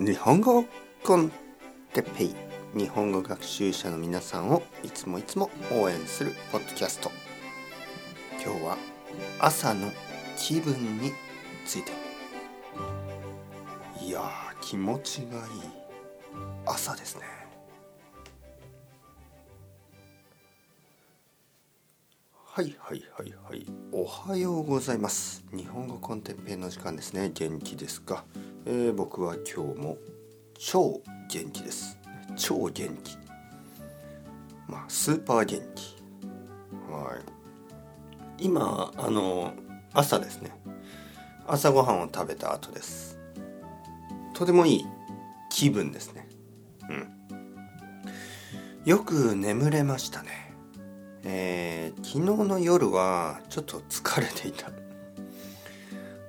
[0.00, 0.64] 日本語
[1.04, 1.30] コン
[1.92, 2.34] テッペイ。
[2.74, 7.12] 日本語学習者の皆さんをいつもいつも応援するポッドキャスト。
[8.44, 8.76] 今日は
[9.38, 9.92] 朝の
[10.36, 11.12] 気分に
[11.64, 11.92] ついて。
[14.04, 15.44] いやー気持ちがいい。
[16.66, 17.43] 朝ですね。
[22.54, 23.66] はいはいはいはい。
[23.90, 25.44] おはようございます。
[25.52, 27.32] 日本語コンテッペイの時間ですね。
[27.34, 28.22] 元気ですか？
[28.64, 29.96] えー、僕は今日も
[30.56, 31.98] 超元気です。
[32.36, 33.16] 超元気。
[34.68, 35.96] まあスーパー元気。
[36.92, 37.16] は
[38.38, 38.44] い。
[38.44, 39.52] 今あの
[39.92, 40.52] 朝ですね。
[41.48, 43.18] 朝ごはんを食べた後です。
[44.32, 44.86] とてもいい
[45.50, 46.28] 気分ですね。
[46.88, 47.08] うん。
[48.84, 50.43] よく眠れましたね。
[51.24, 54.70] えー、昨日の夜はちょっと疲れていた。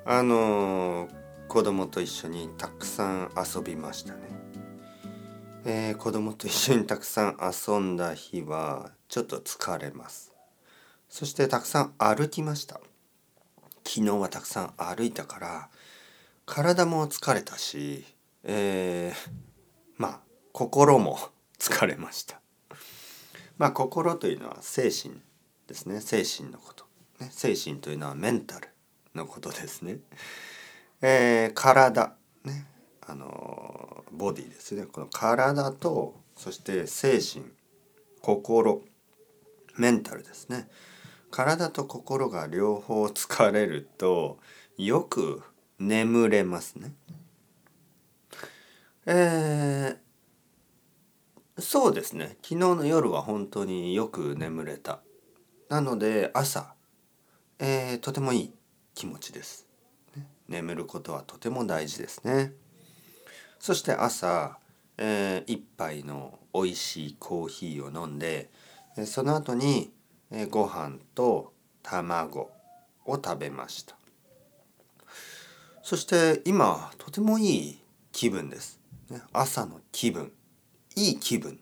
[0.05, 4.19] あのー子供と一緒にたくさん遊びましたね、
[5.63, 10.33] えー、子供と一緒にたくさん遊んだ日はちょっと疲れます。
[11.07, 12.81] そしてたくさん歩きました。
[13.85, 15.69] 昨日はたくさん歩いたから
[16.45, 18.03] 体も疲れたし、
[18.43, 19.31] えー、
[19.97, 20.19] まあ
[20.51, 21.19] 心も
[21.57, 22.41] 疲れました。
[23.57, 25.15] まあ心というのは精神
[25.67, 26.01] ですね。
[26.01, 26.85] 精神のこと、
[27.19, 28.69] ね、精神というのはメンタル
[29.13, 29.99] のことですね。
[31.01, 32.15] えー、体。
[32.43, 32.67] ね。
[33.07, 34.85] あのボディですね。
[34.85, 37.45] この体とそして精神。
[38.21, 38.81] 心。
[39.77, 40.67] メンタルですね。
[41.31, 44.39] 体と心が両方疲れると
[44.77, 45.43] よく
[45.79, 46.93] 眠れますね。
[49.05, 49.15] えー、
[51.85, 52.37] そうですね。
[52.41, 55.01] 昨日の夜は本当によく眠れた。
[55.69, 56.73] なので朝、
[57.59, 58.53] えー、とてもいい
[58.95, 59.67] 気持ちです。
[60.17, 60.25] ね。
[60.49, 62.53] 眠ることはとても大事ですね。
[63.59, 64.57] そして朝、
[64.97, 68.49] えー、一杯の美味しいコーヒーを飲んで
[69.05, 69.93] その後に、
[70.31, 72.49] え、ご飯と卵
[73.05, 73.95] を食べました。
[75.83, 77.79] そして今とてもいい
[78.11, 78.79] 気分です、
[79.31, 80.31] 朝の気分。
[80.95, 81.59] いい気分。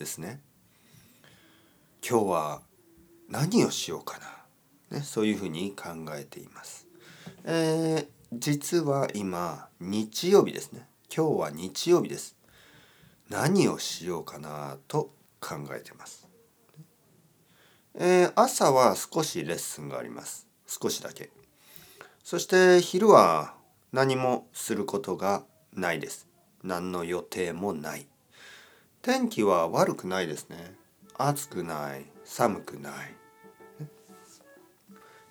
[0.00, 0.40] ですね。
[2.02, 2.62] 今日は
[3.28, 4.18] 何をしようか
[4.90, 6.86] な、ね、そういうふうに考えています。
[7.44, 10.88] えー、実は今日曜日ですね。
[11.14, 12.34] 今日は日曜日です。
[13.28, 16.26] 何をしようかなと考えてます、
[17.94, 20.46] えー、朝は少しレッスンがあります。
[20.66, 21.30] 少しだけ。
[22.24, 23.54] そして昼は
[23.92, 25.44] 何もすることが
[25.74, 26.26] ないです。
[26.62, 28.06] 何の予定もない。
[29.02, 30.74] 天気は悪くないですね。
[31.16, 32.04] 暑くない。
[32.24, 32.92] 寒くない。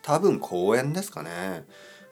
[0.02, 1.66] 多分公園ですかね。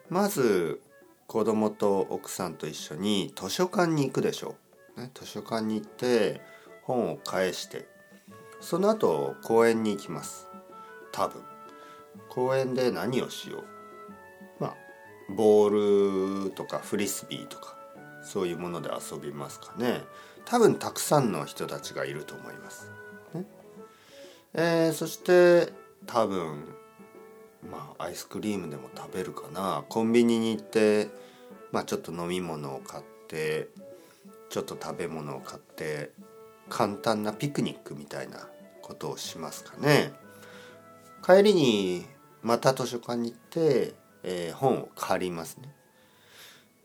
[0.08, 0.80] まず
[1.26, 4.54] 子供と奥さんと一緒に図書館に行くでしょ
[4.96, 6.40] う、ね、図書館に行って
[6.84, 7.86] 本を返して
[8.60, 10.46] その後公園に行きます。
[11.10, 11.42] 多分。
[12.28, 13.64] 公園で何をしよう。
[14.60, 14.76] まあ
[15.34, 17.77] ボールとかフリスビーとか。
[18.22, 20.02] そういうもので遊びますかね。
[20.44, 22.90] 多分たくさんの人たちがいると思います、
[23.34, 23.44] ね。
[24.54, 25.72] えー、そして
[26.06, 26.64] 多分
[27.70, 29.84] まあアイスクリームでも食べるかな。
[29.88, 31.08] コンビニに行って
[31.70, 33.68] まあちょっと飲み物を買って
[34.48, 36.12] ちょっと食べ物を買って
[36.68, 38.48] 簡単なピクニックみたいな
[38.82, 40.12] ことをしますかね。
[41.24, 42.06] 帰りに
[42.42, 45.74] また図書館に行って、えー、本を借りますね。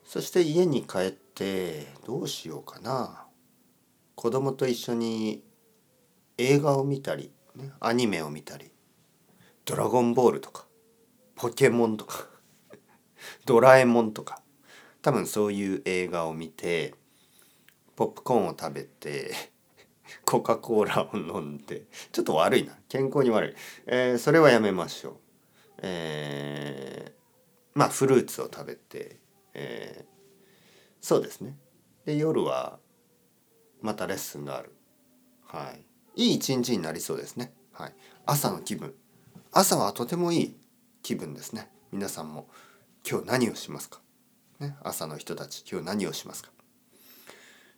[0.05, 3.25] そして家に帰ってどうしようかな
[4.15, 5.43] 子供と一緒に
[6.37, 8.71] 映画を見たり、ね、アニメを見たり
[9.65, 10.65] ドラゴンボールとか、
[11.35, 12.27] ポケモンとか、
[13.45, 14.41] ドラえもんとか、
[15.01, 16.93] 多分そういう映画を見て、
[17.95, 19.33] ポップコーンを食べて、
[20.25, 22.77] コカ・コーラを飲んで、ちょっと悪いな。
[22.89, 23.55] 健康に悪い。
[23.85, 25.15] えー、それはやめましょう。
[25.81, 29.17] えー、まあフルーツを食べて、
[29.53, 30.12] えー、
[31.03, 31.55] そうですね。
[32.05, 32.79] で、夜は
[33.81, 34.73] またレッスンがある。
[35.45, 35.75] は
[36.15, 36.23] い。
[36.23, 37.53] いい一日になりそうですね。
[37.73, 37.93] はい。
[38.25, 38.95] 朝の気分。
[39.55, 40.57] 朝はとてもいい
[41.03, 42.47] 気分ですね皆さんも
[43.07, 43.99] 今日何をしますか、
[44.59, 46.49] ね、朝の人たち今日何をしますか？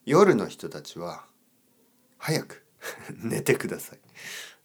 [0.06, 1.26] 夜の人たちは
[2.18, 2.66] 早く
[3.12, 4.00] 寝てください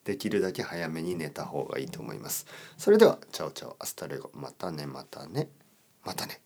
[0.05, 2.47] できるだけ早めに寝た方がいいと思います
[2.79, 5.51] それではチャオチャオ hasta luego またねまたね
[6.05, 6.43] またね